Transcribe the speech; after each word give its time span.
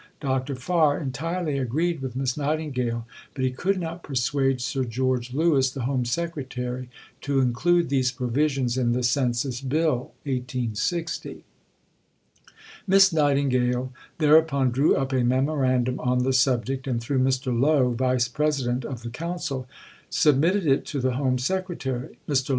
Dr. 0.19 0.55
Farr 0.55 0.99
entirely 0.99 1.59
agreed 1.59 2.01
with 2.01 2.15
Miss 2.15 2.35
Nightingale, 2.35 3.05
but 3.35 3.43
he 3.45 3.51
could 3.51 3.79
not 3.79 4.01
persuade 4.01 4.59
Sir 4.59 4.83
George 4.83 5.31
Lewis, 5.31 5.69
the 5.69 5.83
Home 5.83 6.05
Secretary, 6.05 6.89
to 7.21 7.39
include 7.39 7.89
these 7.89 8.11
provisions 8.11 8.79
in 8.79 8.93
the 8.93 9.03
Census 9.03 9.61
Bill 9.61 10.11
(1860). 10.23 11.43
Miss 12.87 13.13
Nightingale 13.13 13.93
thereupon 14.17 14.71
drew 14.71 14.95
up 14.95 15.13
a 15.13 15.23
memorandum 15.23 15.99
on 15.99 16.23
the 16.23 16.33
subject, 16.33 16.87
and, 16.87 16.99
through 16.99 17.19
Mr. 17.19 17.55
Lowe 17.55 17.91
(Vice 17.91 18.27
President 18.27 18.83
of 18.83 19.03
the 19.03 19.11
Council), 19.11 19.67
submitted 20.09 20.65
it 20.65 20.83
to 20.87 20.99
the 20.99 21.11
Home 21.11 21.37
Secretary. 21.37 22.17
Mr. 22.27 22.49